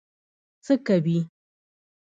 [0.65, 1.17] څه کوي.